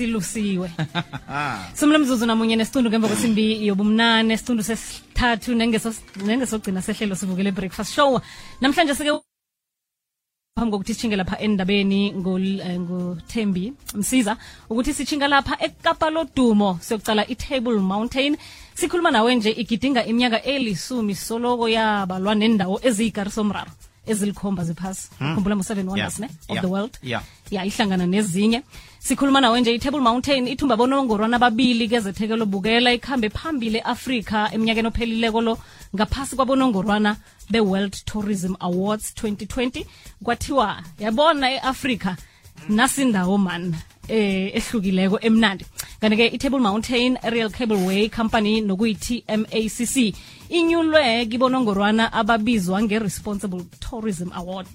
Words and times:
silusiwe. 0.00 0.70
Somla 1.78 1.98
mzuzu 1.98 2.26
namunye 2.26 2.56
nesicundu 2.56 2.90
ngemva 2.90 3.08
kwesimbi 3.08 3.66
yobumnane 3.66 4.36
sicundu 4.36 4.62
sesithathu 4.62 5.52
nengeso- 5.52 6.24
nengesogcina 6.24 6.82
sehlelo 6.82 7.14
sivukele 7.14 7.52
breakfast 7.52 7.92
show. 7.94 8.20
Namhlanje 8.60 8.94
sike 8.94 9.12
phambi 10.56 10.72
kokuthi 10.72 10.94
sitshinge 10.94 11.16
lapha 11.16 11.36
endabeni 11.44 12.12
ngothembi 12.12 12.60
eh, 12.60 12.80
nguthembi 12.80 13.72
msiza 13.94 14.36
ukuthi 14.70 14.94
sitshinga 14.94 15.28
lapha 15.28 15.56
ekapa 15.66 16.10
lodumo 16.10 16.78
siyokucala 16.80 17.28
i-table 17.28 17.78
mountain. 17.78 18.36
Sikhuluma 18.74 19.10
nawe 19.10 19.34
nje 19.34 19.50
igidinga 19.50 20.04
iminyaka 20.06 20.42
elisumi 20.42 21.14
soloko 21.14 21.68
yabalwa 21.68 22.34
nendawo 22.34 22.80
eziyikarisomraro 22.82 23.70
ezilikhomba 24.06 24.64
ziphasi. 24.64 25.08
Ukhumbula 25.20 25.56
mu-seven 25.56 25.88
wonders 25.88 26.18
ne? 26.18 26.26
Of 26.26 26.56
yeah, 26.56 26.62
the 26.62 26.68
world. 26.68 26.98
Yeah. 27.02 27.22
ya 27.50 27.64
ihlangana 27.64 28.06
nezinye. 28.06 28.62
Sikhuluma 28.98 29.40
nawe 29.40 29.60
nje 29.60 29.74
i-table 29.74 30.00
mountain 30.00 30.48
ithumba 30.48 30.76
bonongorwana 30.76 31.36
ababili 31.36 31.88
kezethekelo 31.88 32.46
bukela 32.46 32.92
ikhambe 32.92 33.30
phambili 33.30 33.78
e-afrika 33.78 34.50
eminyakeni 34.52 34.88
ophelileko 34.88 35.40
lo 35.40 35.58
ngaphasi 35.94 36.36
kwabonongorwana 36.36 37.16
be-world 37.50 38.04
tourism 38.04 38.54
awards 38.60 39.12
2020 39.22 39.84
kwathiwa 40.22 40.82
yabona 40.98 41.50
e-afrika 41.50 42.16
nasindawo 42.68 43.38
man 43.38 43.74
eh 44.08 44.56
ehlukileko 44.56 45.18
emnandi 45.20 45.64
kanti-ke 46.00 46.26
i-table 46.34 46.58
mountain 46.60 47.18
aerial 47.22 47.50
cableway 47.50 48.08
company 48.08 48.60
nokuyi-tmacc 48.60 50.14
inyulwe 50.48 51.26
kibonongorwana 51.26 52.12
ababizwa 52.12 52.82
nge-responsible 52.82 53.62
tourism 53.80 54.32
award. 54.32 54.66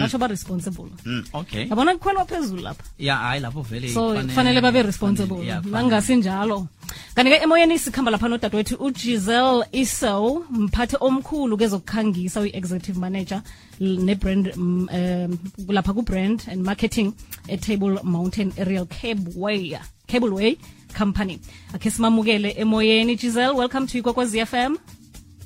Batsho 0.00 0.18
ba-responsible 0.18 0.88
Mm, 1.04 1.24
okay. 1.32 1.68
Yabona 1.68 1.94
kukhwelwa 1.94 2.24
phezulu 2.24 2.62
lapha? 2.62 2.84
Ya 2.98 3.16
hayi 3.16 3.40
lapho 3.40 3.62
vele 3.62 3.88
so 3.92 4.14
kufanele- 4.14 4.60
babe 4.62 4.82
responsible. 4.82 5.44
Nangasinjalo 5.70 6.66
kanti-ke 7.14 7.42
emoyeni 7.44 7.78
sikhamba 7.78 8.10
lapha 8.10 8.28
nodadewethu 8.28 8.74
ugiselle 8.80 9.64
iso 9.72 10.44
mphathe 10.50 10.96
omkhulu 11.00 11.56
kezokukhangisa 11.56 12.40
uyi-executive 12.40 12.98
manager 12.98 13.42
ne-brand 13.80 14.52
mm, 14.56 14.88
um, 14.92 15.38
lapha 15.68 15.92
ku-brand 15.92 16.42
and 16.50 16.62
marketing 16.64 17.12
e-table 17.48 18.00
mountain 18.02 18.52
aerial 18.58 18.86
cableway 18.86 19.76
cableway 20.06 20.56
company 20.98 21.38
akhe 21.74 21.90
simamukele 21.90 22.50
emoyeni 22.50 23.16
giselle 23.16 23.54
welcome 23.54 23.86
to 23.86 23.98
ikwekwezi 23.98 24.40
fm 24.46 24.76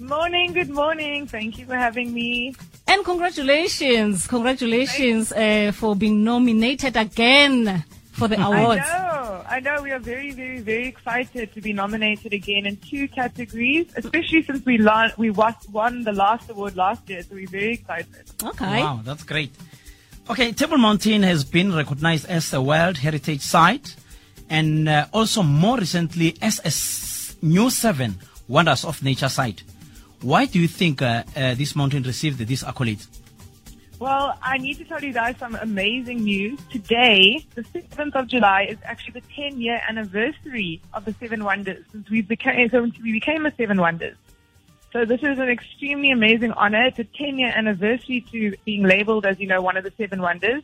Morning, 0.00 0.52
good 0.54 0.70
morning. 0.70 1.26
Thank 1.26 1.58
you 1.58 1.66
for 1.66 1.74
having 1.76 2.12
me. 2.14 2.54
and 2.86 3.04
congratulations 3.04 4.28
congratulations 4.28 5.32
uh, 5.32 5.72
for 5.72 5.96
being 5.96 6.22
nominated 6.24 6.96
again 6.96 7.82
for 8.12 8.28
the 8.28 8.36
awards 8.40 8.82
I 8.84 8.98
know, 8.98 9.44
I 9.48 9.60
know. 9.60 9.82
We 9.82 9.90
are 9.92 9.98
very, 9.98 10.30
very, 10.32 10.60
very 10.60 10.86
excited 10.86 11.52
to 11.54 11.60
be 11.60 11.72
nominated 11.72 12.32
again 12.32 12.66
in 12.66 12.76
two 12.76 13.08
categories, 13.08 13.86
especially 13.96 14.42
since 14.44 14.64
we 14.66 14.78
la- 14.78 15.10
we 15.16 15.30
won 15.30 16.04
the 16.04 16.12
last 16.12 16.50
award 16.50 16.76
last 16.76 17.08
year. 17.10 17.22
So 17.22 17.34
we're 17.34 17.48
very 17.48 17.74
excited. 17.74 18.24
okay 18.44 18.80
Wow, 18.82 19.00
that's 19.04 19.24
great. 19.24 19.50
Okay, 20.30 20.52
Table 20.52 20.78
Mountain 20.78 21.22
has 21.22 21.44
been 21.44 21.74
recognized 21.74 22.26
as 22.28 22.52
a 22.52 22.60
World 22.62 22.98
Heritage 22.98 23.40
Site 23.40 23.96
and 24.50 24.88
uh, 24.88 25.06
also 25.12 25.42
more 25.42 25.78
recently 25.78 26.36
as 26.42 26.58
a 26.60 26.66
s- 26.68 27.36
new 27.42 27.70
seven 27.70 28.16
Wonders 28.48 28.84
of 28.84 29.02
Nature 29.02 29.28
site. 29.28 29.62
Why 30.22 30.46
do 30.46 30.58
you 30.58 30.68
think 30.68 31.00
uh, 31.02 31.22
uh, 31.36 31.54
this 31.54 31.76
mountain 31.76 32.02
received 32.02 32.38
this 32.38 32.64
accolade? 32.64 33.00
Well, 34.00 34.38
I 34.42 34.58
need 34.58 34.78
to 34.78 34.84
tell 34.84 35.02
you 35.02 35.12
guys 35.12 35.36
some 35.38 35.56
amazing 35.56 36.22
news. 36.22 36.58
Today, 36.70 37.44
the 37.56 37.62
7th 37.62 38.14
of 38.14 38.28
July, 38.28 38.62
is 38.70 38.78
actually 38.84 39.20
the 39.20 39.26
10 39.34 39.60
year 39.60 39.80
anniversary 39.88 40.80
of 40.94 41.04
the 41.04 41.12
Seven 41.14 41.42
Wonders 41.44 41.84
since 41.90 42.08
we 42.08 42.22
became, 42.22 42.68
so 42.70 42.82
we 43.02 43.12
became 43.12 43.42
the 43.42 43.52
Seven 43.56 43.80
Wonders. 43.80 44.16
So 44.92 45.04
this 45.04 45.20
is 45.22 45.38
an 45.38 45.48
extremely 45.48 46.10
amazing 46.12 46.52
honor. 46.52 46.84
It's 46.84 46.98
a 47.00 47.04
10 47.04 47.38
year 47.40 47.52
anniversary 47.54 48.24
to 48.32 48.54
being 48.64 48.84
labeled 48.84 49.26
as, 49.26 49.38
you 49.40 49.46
know, 49.48 49.60
one 49.60 49.76
of 49.76 49.82
the 49.84 49.92
Seven 49.98 50.22
Wonders. 50.22 50.62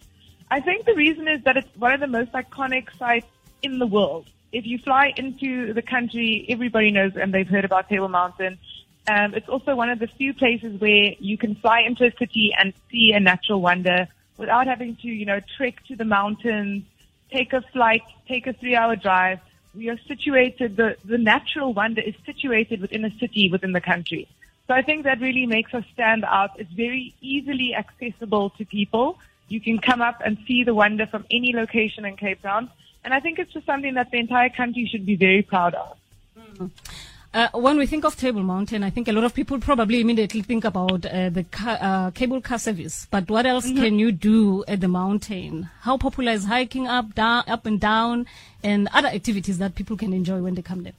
I 0.51 0.61
think 0.61 0.87
the 0.87 0.95
reason 0.95 1.27
is 1.27 1.43
that 1.43 1.57
it's 1.57 1.69
one 1.77 1.93
of 1.93 2.01
the 2.01 2.07
most 2.07 2.33
iconic 2.33 2.87
sites 2.97 3.27
in 3.65 3.79
the 3.79 3.87
world. 3.87 4.27
If 4.53 4.67
you 4.67 4.79
fly 4.79 5.13
into 5.17 5.73
the 5.73 5.83
country, 5.83 6.47
everybody 6.49 6.91
knows 6.91 7.17
and 7.17 7.35
they've 7.35 7.49
heard 7.49 7.65
about 7.65 7.89
Table 7.89 8.09
Mountain. 8.09 8.59
Um, 9.09 9.35
it's 9.35 9.49
also 9.49 9.75
one 9.75 9.91
of 9.91 9.99
the 9.99 10.07
few 10.07 10.33
places 10.33 10.81
where 10.81 11.15
you 11.19 11.37
can 11.37 11.55
fly 11.57 11.81
into 11.81 12.05
a 12.05 12.13
city 12.17 12.55
and 12.59 12.73
see 12.91 13.13
a 13.13 13.21
natural 13.21 13.61
wonder 13.61 14.09
without 14.37 14.67
having 14.67 14.97
to, 14.97 15.09
you 15.09 15.27
know, 15.27 15.41
trek 15.57 15.85
to 15.89 15.97
the 15.97 16.05
mountains, 16.05 16.85
take 17.31 17.53
a 17.53 17.63
flight, 17.73 18.03
take 18.29 18.47
a 18.47 18.53
three 18.53 18.77
hour 18.77 18.97
drive. 18.97 19.41
We 19.75 19.89
are 19.89 19.99
situated, 20.07 20.77
the, 20.77 20.97
the 21.05 21.19
natural 21.19 21.75
wonder 21.75 22.01
is 22.01 22.15
situated 22.25 22.81
within 22.81 23.05
a 23.05 23.11
city 23.19 23.51
within 23.51 23.73
the 23.73 23.81
country. 23.81 24.29
So 24.67 24.75
I 24.75 24.83
think 24.83 25.05
that 25.05 25.21
really 25.21 25.47
makes 25.47 25.75
us 25.75 25.85
stand 25.93 26.25
out. 26.25 26.51
It's 26.59 26.73
very 26.73 27.15
easily 27.21 27.75
accessible 27.75 28.51
to 28.51 28.65
people. 28.65 29.19
You 29.49 29.61
can 29.61 29.79
come 29.79 30.01
up 30.01 30.23
and 30.25 30.39
see 30.47 30.65
the 30.65 30.75
wonder 30.75 31.07
from 31.07 31.27
any 31.31 31.53
location 31.53 32.05
in 32.05 32.17
Cape 32.17 32.41
Town. 32.41 32.71
And 33.05 33.13
I 33.13 33.21
think 33.21 33.39
it's 33.39 33.53
just 33.53 33.67
something 33.67 33.95
that 33.95 34.11
the 34.11 34.19
entire 34.19 34.49
country 34.49 34.89
should 34.91 35.05
be 35.05 35.17
very 35.17 35.43
proud 35.43 35.75
of. 35.75 36.71
Uh, 37.35 37.49
when 37.53 37.77
we 37.77 37.85
think 37.85 38.05
of 38.05 38.17
Table 38.17 38.45
Mountain, 38.45 38.85
I 38.85 38.91
think 38.91 39.09
a 39.09 39.13
lot 39.13 39.25
of 39.25 39.35
people 39.35 39.59
probably 39.59 40.01
immediately 40.01 40.41
think 40.41 40.65
about 40.65 41.05
uh, 41.05 41.31
the 41.31 41.43
car, 41.43 41.79
uh, 41.81 42.11
cable 42.13 42.41
car 42.41 42.61
service. 42.61 43.09
But 43.11 43.29
what 43.29 43.45
else 43.45 43.67
can 43.67 43.99
you 43.99 44.13
do 44.13 44.65
at 44.69 44.81
the 44.81 44.87
mountain? 44.87 45.69
How 45.81 45.99
popular 45.99 46.31
is 46.31 46.45
hiking 46.45 46.87
up, 46.87 47.15
down, 47.17 47.43
up 47.49 47.67
and 47.67 47.81
down, 47.81 48.27
and 48.63 48.89
other 48.95 49.09
activities 49.09 49.59
that 49.59 49.75
people 49.75 49.97
can 49.97 50.13
enjoy 50.13 50.41
when 50.43 50.55
they 50.55 50.63
come 50.63 50.85
there? 50.85 50.93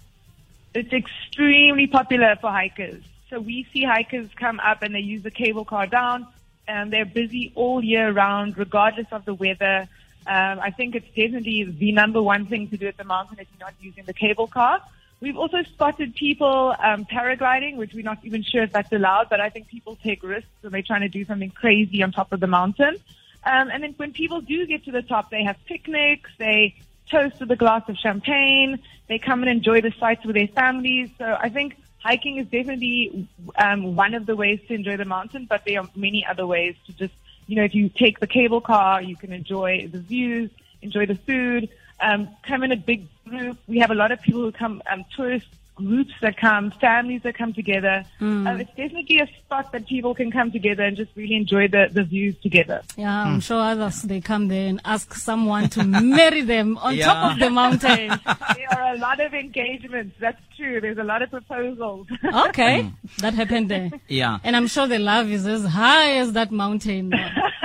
It's 0.74 0.92
extremely 0.92 1.88
popular 1.88 2.36
for 2.42 2.52
hikers. 2.52 3.02
So 3.30 3.40
we 3.40 3.66
see 3.72 3.84
hikers 3.84 4.30
come 4.36 4.60
up 4.60 4.84
and 4.84 4.94
they 4.94 5.00
use 5.00 5.24
the 5.24 5.32
cable 5.32 5.64
car 5.64 5.88
down 5.88 6.28
and 6.68 6.92
they're 6.92 7.06
busy 7.06 7.54
all 7.56 7.82
year 7.82 8.12
round 8.12 8.58
regardless 8.58 9.08
of 9.14 9.24
the 9.24 9.34
weather. 9.34 9.88
Um, 10.28 10.60
I 10.60 10.72
think 10.72 10.96
it's 10.96 11.08
definitely 11.08 11.64
the 11.64 11.92
number 11.92 12.22
one 12.22 12.46
thing 12.48 12.68
to 12.70 12.78
do 12.78 12.88
at 12.88 12.98
the 12.98 13.04
mountain 13.04 13.38
if 13.40 13.48
you're 13.52 13.66
not 13.68 13.76
using 13.80 14.06
the 14.06 14.14
cable 14.14 14.48
car. 14.48 14.82
We've 15.22 15.38
also 15.38 15.64
spotted 15.64 16.16
people 16.16 16.76
um, 16.84 17.06
paragliding, 17.06 17.78
which 17.78 17.94
we're 17.94 18.04
not 18.04 18.20
even 18.24 18.44
sure 18.44 18.64
if 18.64 18.72
that's 18.72 18.92
allowed, 18.92 19.30
but 19.30 19.40
I 19.40 19.50
think 19.50 19.68
people 19.68 19.98
take 20.04 20.24
risks 20.24 20.50
when 20.62 20.74
they're 20.74 20.82
trying 20.82 21.02
to 21.02 21.10
do 21.10 21.24
something 21.26 21.52
crazy 21.52 22.04
on 22.04 22.12
top 22.12 22.34
of 22.34 22.40
the 22.40 22.48
mountain. 22.48 22.98
Um, 23.46 23.70
and 23.70 23.84
then 23.84 23.94
when 23.98 24.12
people 24.12 24.42
do 24.42 24.66
get 24.66 24.84
to 24.86 24.92
the 24.92 25.04
top, 25.04 25.30
they 25.30 25.44
have 25.44 25.58
picnics, 25.66 26.32
they 26.38 26.76
toast 27.10 27.40
with 27.40 27.52
a 27.52 27.56
glass 27.56 27.88
of 27.88 27.98
champagne, 27.98 28.80
they 29.08 29.20
come 29.20 29.42
and 29.42 29.50
enjoy 29.50 29.82
the 29.82 29.94
sights 30.00 30.26
with 30.26 30.36
their 30.36 30.48
families. 30.48 31.10
So 31.18 31.38
I 31.40 31.50
think 31.50 31.78
hiking 32.00 32.38
is 32.38 32.48
definitely 32.48 33.28
um, 33.58 33.96
one 33.96 34.16
of 34.16 34.26
the 34.26 34.36
ways 34.36 34.60
to 34.68 34.74
enjoy 34.74 34.98
the 34.98 35.06
mountain, 35.06 35.46
but 35.48 35.64
there 35.66 35.80
are 35.80 35.90
many 35.96 36.26
other 36.26 36.46
ways 36.46 36.76
to 36.88 36.94
just, 36.94 37.14
you 37.48 37.56
know, 37.56 37.64
if 37.64 37.76
you 37.76 37.90
take 37.90 38.20
the 38.20 38.28
cable 38.28 38.62
car, 38.62 39.02
you 39.02 39.16
can 39.16 39.32
enjoy 39.32 39.88
the 39.92 40.00
views, 40.00 40.50
enjoy 40.82 41.06
the 41.06 41.16
food, 41.16 41.70
um, 42.00 42.30
come 42.44 42.64
in 42.64 42.72
a 42.72 42.78
big 42.78 43.08
group. 43.28 43.58
We 43.68 43.80
have 43.80 43.92
a 43.92 43.96
lot 43.96 44.12
of 44.12 44.22
people 44.22 44.42
who 44.42 44.52
come, 44.52 44.82
um, 44.92 45.06
tourist 45.16 45.48
groups 45.76 46.14
that 46.22 46.38
come, 46.38 46.72
families 46.72 47.22
that 47.24 47.38
come 47.38 47.54
together. 47.54 48.04
Um, 48.22 48.48
it's 48.48 48.70
definitely 48.70 49.20
a 49.20 49.28
spot 49.28 49.72
that 49.74 49.88
people 49.88 50.16
can 50.16 50.32
come 50.32 50.52
together 50.52 50.84
and 50.84 50.96
just 50.96 51.12
really 51.16 51.36
enjoy 51.36 51.68
the, 51.68 51.90
the 51.92 52.04
views 52.04 52.36
together. 52.42 52.82
Yeah, 52.98 53.24
I'm 53.24 53.40
sure 53.42 53.62
others, 53.62 54.02
they 54.04 54.22
come 54.22 54.48
there 54.48 54.68
and 54.68 54.82
ask 54.86 55.14
someone 55.14 55.70
to 55.70 55.84
marry 55.84 56.42
them 56.42 56.78
on 56.78 56.98
top 56.98 57.34
of 57.34 57.40
the 57.40 57.50
mountain. 57.50 58.08
there 58.56 58.72
are 58.72 58.96
a 58.96 58.98
lot 58.98 59.20
of 59.20 59.34
engagements. 59.34 60.16
That's 60.20 60.42
true. 60.56 60.80
There's 60.82 60.98
a 60.98 61.04
lot 61.04 61.22
of 61.22 61.30
proposals. 61.30 62.08
Okay, 62.48 62.92
that 63.20 63.34
happened 63.34 63.70
there. 63.70 63.92
Yeah. 64.08 64.40
And 64.44 64.56
I'm 64.56 64.68
sure 64.68 64.88
the 64.88 65.00
love 65.00 65.30
is 65.30 65.46
as 65.48 65.66
high 65.66 66.18
as 66.18 66.34
that 66.34 66.52
mountain. 66.52 67.12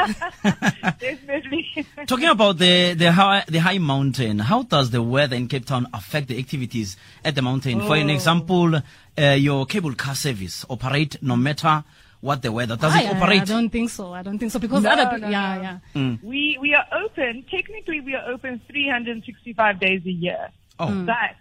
definitely. 0.99 1.87
Talking 2.07 2.29
about 2.29 2.59
the 2.59 2.95
the 2.95 3.13
high, 3.13 3.45
the 3.49 3.59
high 3.59 3.79
mountain, 3.79 4.39
how 4.39 4.63
does 4.63 4.91
the 4.91 5.03
weather 5.03 5.37
in 5.37 5.49
Cape 5.49 5.67
Town 5.67 5.87
affect 5.93 6.29
the 6.29 6.39
activities 6.39 6.97
at 7.25 7.35
the 7.35 7.43
mountain? 7.43 7.81
For 7.81 7.97
an 7.97 8.11
example, 8.11 8.75
uh, 8.77 9.23
your 9.39 9.67
cable 9.67 9.95
car 9.95 10.15
service 10.15 10.65
operate 10.69 11.17
no 11.23 11.37
matter 11.37 11.85
what 12.21 12.43
the 12.43 12.53
weather. 12.53 12.77
Does 12.77 12.95
I, 12.95 13.03
it 13.03 13.15
I- 13.15 13.19
operate? 13.19 13.43
I 13.43 13.45
don't 13.45 13.71
think 13.71 13.91
so. 13.91 14.13
I 14.13 14.23
don't 14.23 14.39
think 14.39 14.53
so 14.53 14.59
because 14.59 14.83
No, 14.83 14.91
other 14.91 15.05
no, 15.05 15.11
people, 15.15 15.31
yeah, 15.31 15.81
no. 15.95 16.01
yeah. 16.03 16.17
We 16.23 16.59
we 16.61 16.75
are 16.75 16.87
open. 17.05 17.45
Technically, 17.51 18.01
we 18.01 18.15
are 18.15 18.29
open 18.31 18.61
365 18.69 19.81
days 19.81 20.03
a 20.05 20.11
year. 20.11 20.49
Oh. 20.79 21.05
But 21.05 21.37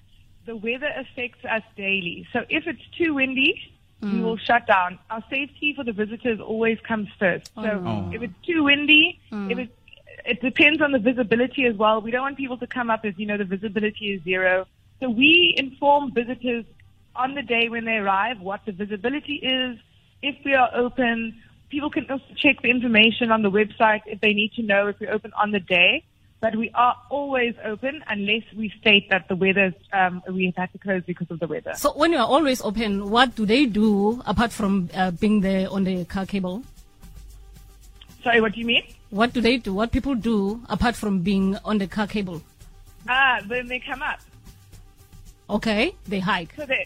the 0.46 0.56
weather 0.56 0.90
affects 0.98 1.44
us 1.46 1.64
daily. 1.78 2.28
So 2.34 2.40
if 2.50 2.66
it's 2.68 2.82
too 2.98 3.14
windy, 3.16 3.56
Mm. 4.02 4.14
we 4.14 4.22
will 4.22 4.38
shut 4.38 4.66
down. 4.66 4.98
Our 5.10 5.24
safety 5.30 5.74
for 5.76 5.84
the 5.84 5.92
visitors 5.92 6.40
always 6.40 6.80
comes 6.88 7.10
first. 7.20 7.52
So 7.56 7.62
no. 7.62 8.10
if 8.14 8.22
it's 8.22 8.34
too 8.46 8.64
windy, 8.64 9.20
Mm. 9.32 9.52
if 9.52 9.58
it 9.60 9.70
it 10.26 10.42
depends 10.42 10.82
on 10.82 10.92
the 10.92 11.00
visibility 11.00 11.66
as 11.66 11.76
well. 11.76 12.02
We 12.02 12.12
don't 12.12 12.22
want 12.22 12.38
people 12.38 12.58
to 12.58 12.68
come 12.68 12.90
up 12.90 13.02
as 13.06 13.14
you 13.18 13.26
know 13.26 13.38
the 13.38 13.46
visibility 13.46 14.14
is 14.14 14.24
zero. 14.24 14.68
So 15.00 15.10
we 15.10 15.54
inform 15.58 16.14
visitors 16.14 16.66
on 17.16 17.36
the 17.36 17.42
day 17.42 17.70
when 17.70 17.86
they 17.86 17.98
arrive 17.98 18.40
what 18.42 18.62
the 18.66 18.72
visibility 18.72 19.36
is, 19.36 19.78
if 20.22 20.36
we 20.46 20.54
are 20.56 20.70
open. 20.76 21.42
People 21.70 21.90
can 21.92 22.10
also 22.10 22.26
check 22.36 22.62
the 22.64 22.70
information 22.70 23.32
on 23.32 23.44
the 23.44 23.52
website 23.52 24.02
if 24.08 24.20
they 24.22 24.34
need 24.34 24.54
to 24.54 24.64
know 24.64 24.88
if 24.88 25.00
we're 25.00 25.12
open 25.12 25.32
on 25.38 25.52
the 25.52 25.60
day. 25.60 26.04
But 26.42 26.56
we 26.56 26.72
are 26.74 26.96
always 27.10 27.56
open 27.66 28.04
unless 28.08 28.44
we 28.56 28.70
state 28.80 29.10
that 29.10 29.28
the 29.28 29.36
weather, 29.36 29.74
um, 29.92 30.22
we've 30.30 30.56
had 30.56 30.72
to 30.72 30.78
close 30.78 31.04
because 31.06 31.30
of 31.30 31.40
the 31.40 31.48
weather. 31.48 31.74
So 31.76 31.92
when 31.94 32.12
you 32.12 32.18
are 32.18 32.28
always 32.28 32.62
open, 32.62 33.10
what 33.10 33.36
do 33.36 33.46
they 33.46 33.66
do 33.66 34.22
apart 34.26 34.52
from 34.52 34.90
uh, 34.94 35.12
being 35.12 35.42
there 35.42 35.70
on 35.70 35.84
the 35.84 36.06
car 36.06 36.26
cable? 36.26 36.64
Sorry, 38.24 38.42
what 38.42 38.54
do 38.54 38.60
you 38.60 38.66
mean? 38.66 38.84
What 39.10 39.34
do 39.34 39.42
they 39.42 39.58
do? 39.58 39.74
What 39.74 39.92
people 39.92 40.16
do 40.16 40.62
apart 40.70 40.96
from 40.96 41.20
being 41.20 41.58
on 41.66 41.78
the 41.78 41.88
car 41.88 42.08
cable? 42.08 42.42
Ah, 43.08 43.42
when 43.48 43.68
they 43.68 43.80
come 43.80 44.02
up. 44.02 44.20
Okay, 45.50 45.96
they 46.08 46.20
hike. 46.20 46.54
So 46.56 46.66
they 46.66 46.86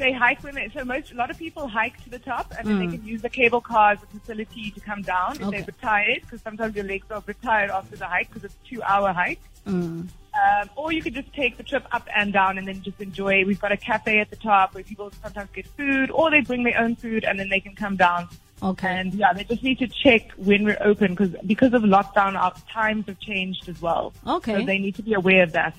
they 0.00 0.12
hike 0.12 0.42
when 0.42 0.54
they 0.54 0.68
so 0.74 0.84
most 0.84 1.12
a 1.12 1.14
lot 1.14 1.30
of 1.30 1.38
people 1.38 1.68
hike 1.68 2.02
to 2.04 2.10
the 2.10 2.18
top 2.18 2.52
and 2.58 2.66
then 2.66 2.78
they 2.80 2.86
can 2.96 3.04
use 3.06 3.22
the 3.22 3.28
cable 3.28 3.60
car 3.60 3.92
as 3.92 3.98
a 4.02 4.06
facility 4.18 4.70
to 4.72 4.80
come 4.80 5.02
down 5.02 5.36
if 5.36 5.42
Okay. 5.42 5.60
they're 5.62 5.74
tired 5.80 6.20
because 6.22 6.40
sometimes 6.42 6.74
your 6.74 6.84
legs 6.84 7.06
are 7.10 7.22
retired 7.26 7.70
after 7.70 7.96
the 7.96 8.06
hike 8.06 8.28
because 8.28 8.44
it's 8.44 8.54
a 8.64 8.68
two 8.68 8.82
hour 8.82 9.12
hike. 9.12 9.40
Mm. 9.66 10.08
Um, 10.32 10.70
or 10.76 10.90
you 10.92 11.02
could 11.02 11.14
just 11.14 11.32
take 11.34 11.56
the 11.56 11.62
trip 11.62 11.84
up 11.92 12.06
and 12.16 12.32
down 12.32 12.56
and 12.58 12.66
then 12.66 12.82
just 12.82 13.00
enjoy. 13.00 13.44
We've 13.44 13.60
got 13.60 13.72
a 13.72 13.76
cafe 13.76 14.20
at 14.20 14.30
the 14.30 14.36
top 14.36 14.74
where 14.74 14.82
people 14.84 15.10
sometimes 15.22 15.50
get 15.52 15.66
food 15.66 16.10
or 16.10 16.30
they 16.30 16.40
bring 16.40 16.62
their 16.62 16.78
own 16.80 16.94
food 16.96 17.24
and 17.24 17.38
then 17.38 17.48
they 17.48 17.60
can 17.60 17.74
come 17.74 17.96
down. 17.96 18.28
Okay. 18.62 18.88
And 19.00 19.12
yeah, 19.14 19.32
they 19.32 19.44
just 19.44 19.62
need 19.62 19.78
to 19.80 19.88
check 19.88 20.30
when 20.36 20.64
we're 20.64 20.78
open 20.80 21.14
because 21.14 21.34
because 21.46 21.72
of 21.74 21.82
lockdown, 21.82 22.36
our 22.40 22.54
times 22.72 23.06
have 23.06 23.18
changed 23.20 23.68
as 23.68 23.80
well. 23.82 24.12
Okay. 24.26 24.60
So 24.60 24.64
they 24.66 24.78
need 24.78 24.94
to 24.96 25.02
be 25.02 25.14
aware 25.14 25.42
of 25.42 25.52
that. 25.52 25.74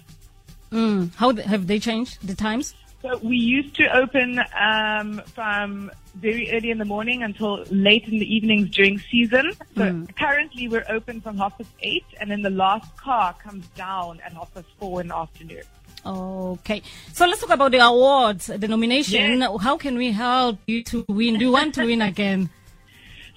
Mm. 0.72 1.14
How 1.16 1.34
have 1.36 1.68
they 1.68 1.80
changed 1.80 2.26
the 2.28 2.36
times? 2.36 2.74
So 3.02 3.18
we 3.18 3.38
used 3.38 3.76
to 3.76 3.88
open 3.96 4.40
um, 4.60 5.22
from 5.34 5.92
very 6.16 6.52
early 6.52 6.70
in 6.70 6.78
the 6.78 6.86
morning 6.86 7.24
until 7.24 7.64
late 7.72 8.08
in 8.08 8.20
the 8.20 8.36
evenings 8.36 8.70
during 8.70 9.00
season. 9.00 9.54
So 9.76 10.06
currently 10.18 10.68
we're 10.68 10.86
open 10.88 11.20
from 11.22 11.38
half 11.38 11.58
past 11.58 11.72
eight, 11.82 12.06
and 12.20 12.30
then 12.30 12.42
the 12.44 12.52
last 12.52 12.96
car 12.98 13.34
comes 13.34 13.66
down 13.70 14.20
at 14.24 14.34
half 14.34 14.54
past 14.54 14.68
four 14.78 15.02
in 15.02 15.08
the 15.08 15.16
afternoon. 15.16 15.64
Okay. 16.06 16.82
So 17.14 17.26
let's 17.26 17.42
talk 17.42 17.50
about 17.52 17.72
the 17.72 17.80
awards, 17.80 18.48
the 18.48 18.68
nomination. 18.68 19.42
How 19.42 19.78
can 19.78 19.98
we 19.98 20.12
help 20.12 20.60
you 20.68 20.84
to 20.86 21.06
win? 21.08 21.40
Do 21.40 21.46
you 21.46 21.52
want 21.52 21.74
to 21.76 21.86
win 21.86 22.02
again? 22.02 22.50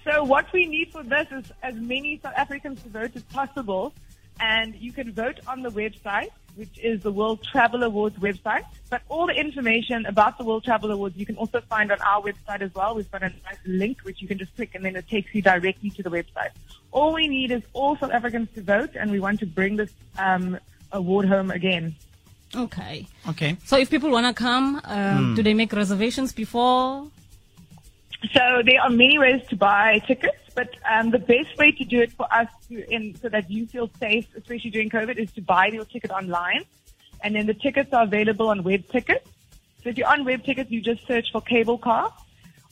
So 0.05 0.23
what 0.23 0.53
we 0.53 0.67
need 0.67 0.93
for 0.93 1.03
this 1.03 1.27
is 1.33 1.51
as 1.63 1.75
many 1.77 2.21
South 2.23 2.35
Africans 2.37 2.83
to 2.83 2.91
vote 2.91 3.17
as 3.17 3.23
possible, 3.23 3.95
and 4.39 4.75
you 4.75 4.93
can 4.93 5.13
vote 5.13 5.41
on 5.47 5.63
the 5.63 5.71
website, 5.71 6.29
which 6.57 6.79
is 6.79 7.03
the 7.03 7.13
World 7.13 7.43
Travel 7.43 7.83
Awards 7.83 8.17
website. 8.17 8.65
But 8.91 9.03
all 9.09 9.27
the 9.27 9.35
information 9.35 10.07
about 10.07 10.39
the 10.39 10.45
World 10.45 10.65
Travel 10.65 10.91
Awards 10.91 11.17
you 11.17 11.27
can 11.27 11.37
also 11.37 11.61
find 11.63 11.91
on 11.91 12.01
our 12.01 12.23
website 12.23 12.61
as 12.61 12.75
well. 12.75 12.95
We've 12.95 13.11
got 13.11 13.23
a 13.23 13.29
nice 13.29 13.59
link 13.67 14.01
which 14.03 14.23
you 14.23 14.29
can 14.29 14.39
just 14.39 14.55
click, 14.57 14.75
and 14.75 14.85
then 14.85 14.97
it 14.97 15.09
takes 15.09 15.35
you 15.35 15.43
directly 15.43 15.91
to 15.91 16.03
the 16.03 16.11
website. 16.11 16.51
All 16.93 17.13
we 17.13 17.29
need 17.29 17.51
is 17.51 17.63
all 17.73 17.97
South 17.97 18.13
Africans 18.13 18.49
to 18.55 18.63
vote, 18.63 18.91
and 18.95 19.11
we 19.11 19.21
want 19.21 19.41
to 19.41 19.47
bring 19.47 19.77
this 19.77 19.93
um, 20.19 20.59
award 20.93 21.27
home 21.27 21.51
again. 21.51 21.95
Okay. 22.55 23.07
Okay. 23.29 23.57
So 23.65 23.77
if 23.77 23.91
people 23.91 24.11
want 24.11 24.27
to 24.27 24.33
come, 24.33 24.81
um, 24.85 25.35
do 25.35 25.43
they 25.43 25.55
make 25.55 25.73
reservations 25.73 26.33
before? 26.33 27.09
So 28.33 28.63
there 28.65 28.81
are 28.81 28.91
many 28.91 29.19
ways 29.19 29.43
to 29.49 29.57
buy 29.57 29.99
tickets, 30.07 30.39
but 30.55 30.71
um, 30.89 31.11
the 31.11 31.19
best 31.19 31.57
way 31.59 31.73
to 31.73 31.85
do 31.85 32.01
it 32.01 32.13
for 32.13 32.33
us 32.33 32.49
to, 32.69 32.89
in, 32.93 33.15
so 33.17 33.29
that 33.29 33.51
you 33.51 33.67
feel 33.67 33.91
safe, 33.99 34.27
especially 34.37 34.71
during 34.71 34.91
COVID, 34.91 35.17
is 35.19 35.33
to 35.33 35.43
buy 35.43 35.67
your 35.67 35.85
ticket 35.85 36.11
online. 36.11 36.65
And 37.23 37.35
then 37.35 37.47
the 37.47 37.55
tickets 37.55 37.93
are 37.93 38.05
available 38.05 38.49
on 38.49 38.63
web 38.63 38.89
tickets. 38.89 39.29
So 39.83 39.91
if 39.91 39.99
you're 39.99 40.09
on 40.09 40.25
web 40.25 40.45
tickets, 40.45 40.71
you 40.71 40.81
just 40.81 41.07
search 41.07 41.33
for 41.33 41.41
cable 41.41 41.79
car. 41.79 42.13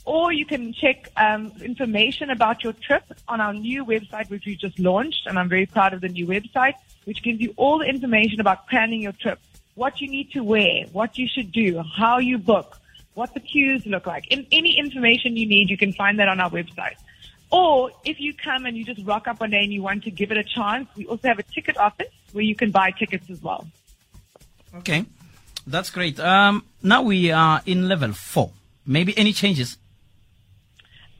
Or 0.04 0.32
you 0.32 0.44
can 0.46 0.72
check 0.72 1.10
um, 1.16 1.52
information 1.60 2.30
about 2.30 2.64
your 2.64 2.72
trip 2.72 3.04
on 3.28 3.40
our 3.40 3.52
new 3.52 3.84
website, 3.84 4.30
which 4.30 4.46
we 4.46 4.56
just 4.56 4.78
launched. 4.78 5.26
And 5.26 5.38
I'm 5.38 5.48
very 5.48 5.66
proud 5.66 5.92
of 5.94 6.00
the 6.00 6.08
new 6.08 6.26
website, 6.26 6.74
which 7.04 7.22
gives 7.22 7.40
you 7.40 7.54
all 7.56 7.78
the 7.78 7.86
information 7.86 8.40
about 8.40 8.68
planning 8.68 9.02
your 9.02 9.12
trip, 9.12 9.40
what 9.74 10.00
you 10.00 10.08
need 10.08 10.32
to 10.32 10.42
wear, 10.42 10.86
what 10.92 11.18
you 11.18 11.28
should 11.28 11.52
do, 11.52 11.82
how 11.96 12.18
you 12.18 12.38
book, 12.38 12.78
what 13.14 13.32
the 13.34 13.40
queues 13.40 13.86
look 13.86 14.06
like. 14.06 14.26
In, 14.28 14.46
any 14.52 14.78
information 14.78 15.36
you 15.36 15.46
need, 15.46 15.70
you 15.70 15.76
can 15.76 15.92
find 15.92 16.18
that 16.18 16.28
on 16.28 16.40
our 16.40 16.50
website. 16.50 16.96
Or 17.52 17.90
if 18.04 18.18
you 18.18 18.32
come 18.34 18.64
and 18.64 18.76
you 18.76 18.84
just 18.84 19.06
rock 19.06 19.28
up 19.28 19.40
one 19.40 19.50
day 19.50 19.62
and 19.62 19.72
you 19.72 19.82
want 19.82 20.04
to 20.04 20.10
give 20.10 20.32
it 20.32 20.38
a 20.38 20.44
chance, 20.44 20.88
we 20.96 21.06
also 21.06 21.28
have 21.28 21.38
a 21.38 21.42
ticket 21.42 21.76
office 21.76 22.08
where 22.32 22.42
you 22.42 22.56
can 22.56 22.70
buy 22.70 22.90
tickets 22.90 23.28
as 23.28 23.42
well. 23.42 23.66
Okay. 24.76 25.04
That's 25.66 25.90
great. 25.90 26.18
Um, 26.18 26.64
now 26.82 27.02
we 27.02 27.30
are 27.30 27.60
in 27.66 27.88
level 27.88 28.12
four. 28.12 28.50
Maybe 28.86 29.16
any 29.16 29.32
changes? 29.32 29.76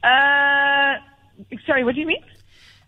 Uh, 0.03 0.95
sorry, 1.65 1.83
what 1.83 1.95
do 1.95 2.01
you 2.01 2.07
mean? 2.07 2.23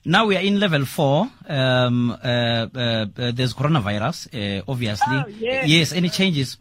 Now 0.04 0.26
we 0.26 0.36
are 0.36 0.42
in 0.42 0.60
level 0.60 0.86
four. 0.86 1.30
Um, 1.48 2.12
uh, 2.12 2.16
uh, 2.16 2.68
uh, 2.78 3.32
there's 3.32 3.54
coronavirus, 3.54 4.60
uh, 4.60 4.64
obviously. 4.68 5.18
Oh, 5.18 5.28
yes. 5.28 5.68
Yes. 5.68 5.94
Any 5.94 6.10
changes? 6.10 6.58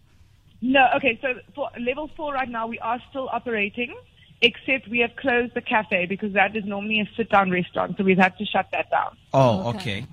No, 0.63 0.87
okay, 0.97 1.19
so 1.21 1.35
for 1.55 1.71
level 1.79 2.09
four 2.17 2.33
right 2.33 2.49
now, 2.49 2.67
we 2.67 2.79
are 2.79 2.99
still 3.11 3.29
operating, 3.31 3.95
except 4.45 4.89
we 4.89 4.99
have 5.01 5.15
closed 5.17 5.55
the 5.55 5.61
cafe 5.61 6.07
because 6.07 6.33
that 6.35 6.55
is 6.57 6.65
normally 6.65 7.01
a 7.01 7.09
sit 7.17 7.29
down 7.31 7.51
restaurant, 7.51 7.97
so 7.97 8.05
we've 8.05 8.19
had 8.19 8.37
to 8.39 8.45
shut 8.45 8.67
that 8.73 8.91
down. 8.91 9.17
Oh, 9.33 9.69
Okay. 9.71 9.79
okay. 9.79 10.07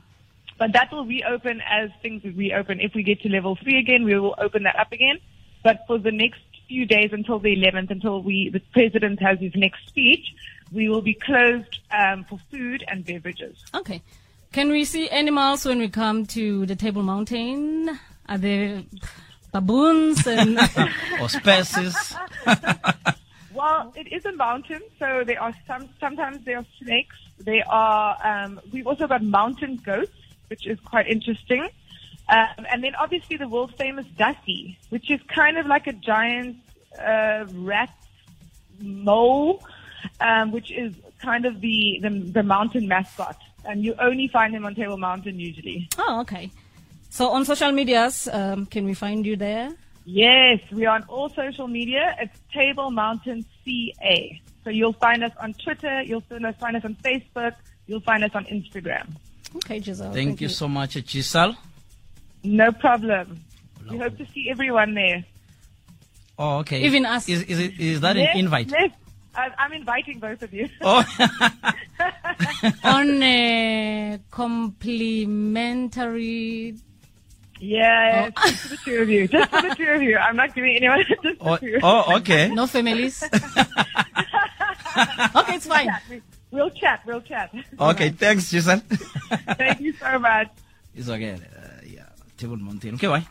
But 0.58 0.74
that 0.74 0.92
will 0.92 1.06
reopen 1.06 1.62
as 1.68 1.90
things 2.04 2.24
reopen. 2.24 2.80
If 2.80 2.94
we 2.94 3.02
get 3.04 3.22
to 3.24 3.30
level 3.30 3.56
three 3.56 3.80
again, 3.80 4.04
we 4.04 4.18
will 4.20 4.36
open 4.38 4.62
that 4.64 4.78
up 4.78 4.92
again. 4.92 5.18
But 5.64 5.78
for 5.88 5.98
the 5.98 6.12
next 6.12 6.42
few 6.68 6.86
days 6.86 7.10
until 7.14 7.40
the 7.40 7.56
11th, 7.56 7.90
until 7.90 8.22
we 8.22 8.50
the 8.50 8.60
president 8.72 9.20
has 9.22 9.40
his 9.40 9.54
next 9.56 9.88
speech, 9.88 10.26
we 10.72 10.88
will 10.88 11.02
be 11.02 11.16
closed 11.16 11.80
um, 11.92 12.26
for 12.30 12.40
food 12.52 12.84
and 12.88 13.04
beverages. 13.04 13.58
Okay. 13.74 14.02
Can 14.52 14.70
we 14.70 14.86
see 14.86 15.10
animals 15.10 15.66
when 15.66 15.80
we 15.80 15.90
come 15.90 16.26
to 16.28 16.66
the 16.68 16.76
Table 16.76 17.02
Mountain? 17.04 17.98
Are 18.30 18.38
there 18.38 18.84
baboons 19.52 20.28
and 20.28 20.60
Or 21.22 21.28
species? 21.30 22.16
Well, 23.62 23.94
it 23.96 24.12
is 24.12 24.26
a 24.26 24.32
mountain, 24.32 24.82
so 24.98 25.24
there 25.24 25.40
are 25.40 25.54
some. 25.68 25.88
Sometimes 26.00 26.44
there 26.46 26.58
are 26.58 26.66
snakes. 26.82 27.16
There 27.38 27.64
are. 27.70 28.18
Um, 28.24 28.60
we've 28.74 28.88
also 28.88 29.08
got 29.08 29.22
mountain 29.24 29.76
goats, 29.76 30.18
which 30.48 30.66
is 30.66 30.80
quite 30.80 31.08
interesting. 31.08 31.70
Um, 32.28 32.66
and 32.72 32.84
then 32.84 32.96
obviously 32.96 33.38
the 33.38 33.48
world 33.48 33.72
famous 33.78 34.08
Dusty, 34.18 34.80
which 34.90 35.12
is 35.12 35.20
kind 35.28 35.60
of 35.60 35.68
like 35.68 35.86
a 35.86 35.94
giant 35.94 36.58
uh, 37.00 37.46
rat 37.54 37.94
mole, 38.80 39.64
um, 40.20 40.52
which 40.52 40.72
is 40.72 40.96
kind 41.20 41.46
of 41.46 41.62
the, 41.62 42.00
the 42.02 42.10
the 42.10 42.44
mountain 42.44 42.88
mascot. 42.88 43.38
And 43.64 43.86
you 43.86 43.94
only 44.00 44.28
find 44.28 44.56
him 44.56 44.66
on 44.66 44.74
Table 44.74 44.98
Mountain 44.98 45.40
usually. 45.40 45.88
Oh, 46.00 46.22
okay. 46.22 46.50
So 47.12 47.30
on 47.30 47.46
social 47.46 47.72
medias, 47.72 48.28
um, 48.32 48.66
can 48.66 48.86
we 48.86 48.96
find 48.96 49.24
you 49.24 49.36
there? 49.36 49.70
Yes, 50.06 50.60
we 50.72 50.86
are 50.86 50.96
on 50.96 51.04
all 51.08 51.30
social 51.30 51.68
media. 51.68 52.16
It's 52.20 52.38
Table 52.54 52.92
Mountain 52.92 53.46
CA. 53.64 54.42
So 54.64 54.70
you'll 54.70 54.94
find 54.94 55.24
us 55.24 55.32
on 55.40 55.54
Twitter, 55.54 56.02
you'll 56.04 56.22
find 56.22 56.46
us, 56.46 56.56
on 56.62 56.96
Facebook, 57.04 57.56
you'll 57.88 58.02
find 58.02 58.24
us 58.24 58.32
on 58.34 58.46
Instagram. 58.46 59.16
Okay, 59.58 59.80
Giselle. 59.80 60.14
Thank, 60.14 60.42
you 60.42 60.50
so 60.50 60.68
much, 60.68 60.94
Giselle. 61.08 61.56
No 62.44 62.72
problem. 62.72 63.40
We 63.90 63.98
hope 63.98 64.18
to 64.18 64.26
see 64.28 64.50
everyone 64.50 64.94
there. 64.94 65.26
Oh, 66.38 66.60
okay. 66.60 66.84
Even 66.84 67.06
us. 67.06 67.28
Is, 67.28 67.42
is, 67.44 67.60
it, 67.60 67.80
is 67.80 68.02
that 68.02 68.16
yes, 68.16 68.30
an 68.34 68.40
invite? 68.40 68.72
Yes, 68.72 68.92
I- 69.36 69.52
I'm 69.58 69.74
inviting 69.74 70.20
both 70.20 70.42
of 70.42 70.54
you. 70.54 70.70
Oh, 70.82 71.04
on 72.84 73.24
a 73.24 74.20
complimentary. 74.30 76.76
Yeah, 77.62 78.30
just 78.30 78.58
for 78.58 78.68
the 78.70 78.78
two 78.84 79.02
of 79.02 79.10
you. 79.10 79.28
Just 79.28 79.50
for 79.52 79.62
the 79.62 79.76
two 79.76 79.88
of 79.96 80.02
you. 80.02 80.18
I'm 80.18 80.36
not 80.36 80.54
giving 80.56 80.76
anyone, 80.76 81.04
just 81.08 81.22
the 81.22 81.36
oh, 81.42 81.58
two. 81.58 81.80
oh, 81.84 82.16
okay. 82.18 82.50
No 82.50 82.66
families. 82.68 83.24
okay, 83.24 83.40
it's 85.56 85.68
fine. 85.68 85.88
Chat. 85.88 86.04
We- 86.10 86.22
We'll 86.52 86.70
chat, 86.70 87.00
we'll 87.08 87.22
chat. 87.22 87.50
Okay, 87.80 88.10
thanks, 88.10 88.50
Giselle. 88.52 88.82
Thank 89.56 89.80
you 89.80 89.94
so 89.94 90.20
much. 90.20 90.50
it's 90.94 91.08
okay. 91.08 91.36
Uh, 91.40 91.80
yeah, 91.88 92.10
Table 92.36 92.58
Mountain. 92.58 92.96
Okay, 92.96 93.08
why? 93.08 93.24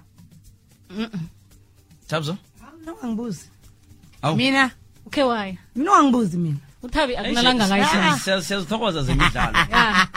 Tabzo? 2.09 2.39
mina 2.81 2.93
wangibuzi 3.03 3.49
Awu. 4.23 4.37
mina 4.37 4.71
Okay, 5.07 5.23
why? 5.23 5.59
mina 5.77 5.91
wangibuzi 5.93 6.37
mina 6.39 6.57
Uthabi 6.83 7.17
akunalanga 7.17 7.65
Siya- 7.65 7.77
ngayo. 7.77 8.17
siya- 8.17 8.43
Siyazithokoza 8.43 9.03
zemidlalo. 9.03 9.59
Yeah. 9.69 10.09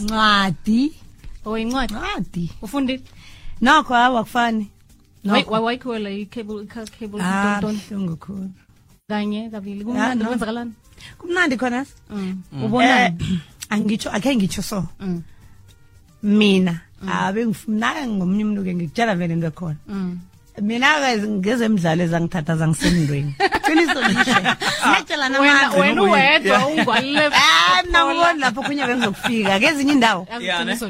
ncwadi 0.00 0.92
or 1.44 1.58
incwadi 1.58 1.94
incwadi 1.94 2.50
ufundile 2.62 3.02
nokho 3.60 3.94
awakufani 3.94 4.70
wayikhwela 5.50 6.10
i-cable 6.10 6.66
cable 6.66 7.22
buhlungu 7.60 8.16
khulu 8.16 8.50
kanye 9.08 9.50
kabili 9.50 9.84
kumnandi 9.84 10.24
kwenzakalani 10.24 10.72
kumnandi 11.18 11.56
khona 11.56 11.86
mm. 12.10 12.42
mm. 12.52 12.64
ubona 12.64 13.06
eh, 13.06 13.12
angitsho 13.70 14.10
akhe 14.10 14.36
ngitsho 14.36 14.62
so. 14.62 14.84
Mm. 15.00 15.22
Mina. 16.22 16.80
Abe 17.08 17.46
ngifumnaka 17.46 18.06
ngomnye 18.06 18.44
umntu 18.44 18.64
ke 18.64 18.74
ngikutshela 18.74 19.14
vele 19.16 19.34
into 19.34 19.46
ekhona. 19.46 19.76
Mina 20.60 21.00
ke 21.02 21.26
ngezemidlalo 21.28 22.02
ezangithatha 22.04 22.56
zangisemntweni 22.56 23.34
ngizolishela 23.84 24.56
sinetshela 24.82 25.28
namanzi 25.28 26.48
nakuona 27.90 28.32
lapho 28.38 28.62
kunye 28.62 28.86
bengizokufika 28.86 29.58
kezinye 29.58 29.92
indawo 29.92 30.26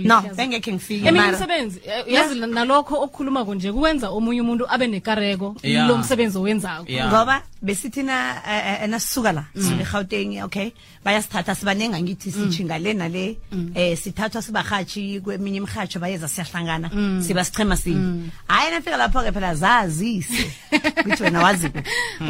no 0.00 0.22
bengekhe 0.36 0.72
ngifike 0.72 1.08
eminye 1.08 1.28
imisebenzi 1.28 1.80
yazi 2.06 2.34
nalokho 2.34 2.94
okukhulumako 2.96 3.54
nje 3.54 3.72
kuwenza 3.72 4.10
omunye 4.10 4.40
umuntu 4.40 4.64
abe 4.68 4.86
nekareko 4.86 5.56
lo 5.62 5.98
msebenzi 5.98 6.38
owenzako 6.38 6.86
ngoba 7.08 7.42
besithina 7.62 8.42
eh, 8.46 8.82
eh, 8.82 8.88
nasisuka 8.88 9.32
la 9.32 9.44
sisuka 9.54 9.84
gauteng 9.84 10.42
okay? 10.44 10.72
Bayasithatha 11.04 11.54
sibanenga 11.54 11.98
ngithi 12.00 12.30
sijinga 12.32 12.78
le 12.78 12.94
nale 12.94 13.36
eh 13.74 13.96
sithathwa 13.96 14.42
sibahathi 14.42 15.20
kweminye 15.20 15.56
imhatsho 15.58 15.98
bayeza 15.98 16.28
siyahlangana 16.28 16.90
siba 17.22 17.44
sichema 17.44 17.76
sinye. 17.76 18.30
Hayi 18.48 18.70
nafika 18.70 18.96
lapho 18.96 19.22
ke 19.22 19.32
phela 19.32 19.54
zazise. 19.54 20.50
Ngithi 21.06 21.22
wena 21.22 21.42
wazi 21.42 21.70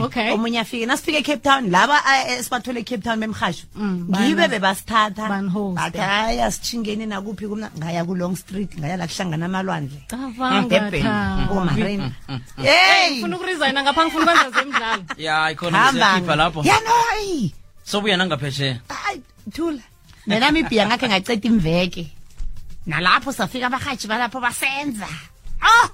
okay. 0.03 0.31
Omunye 0.33 0.61
afike 0.61 0.87
nasifike 0.87 1.19
eCape 1.19 1.43
Town 1.43 1.71
laba 1.71 2.01
eh, 2.09 2.33
eh, 2.33 2.45
sibathole 2.45 2.81
eCape 2.81 3.03
Town 3.03 3.21
bemhasho 3.21 3.67
ngibe 3.77 4.49
bebasithatha. 4.49 5.29
Bathi 5.75 5.99
haya 5.99 6.51
sithingeni 6.51 7.07
nakuphi 7.07 7.49
kumna 7.49 7.71
ngaya 7.79 8.05
ku 8.05 8.15
Long 8.15 8.37
Street 8.37 8.73
ngaya 8.79 8.97
la 8.97 9.07
kuhlangana 9.07 9.47
amalwandle. 9.47 10.01
Thabo. 10.09 11.53
oMarina 11.53 12.13
hey! 12.57 13.11
Ngifuna 13.13 13.37
ukuresigna 13.37 13.83
ngapha 13.83 14.05
ngifuna 14.05 14.25
ukwenza 14.25 14.51
zemidlalo 14.51 15.03
ya 15.25 15.51
ikhona 15.51 15.79
hamba 15.79 15.93
siyakhipha 15.93 16.37
lapho. 16.37 16.61
Yanoi 16.65 17.55
sobuya 17.85 18.17
nangaphesheya 18.17 18.81
hayi 18.89 19.23
thula. 19.51 19.83
Nenamibhiya 20.27 20.87
ngakhe 20.87 21.09
ngaceda 21.09 21.49
imveke. 21.49 22.05
Nalapho 22.87 23.33
safika 23.33 23.67
abahaji 23.67 24.07
balapho 24.07 24.41
basenza. 24.41 25.09
Ah 25.61 25.89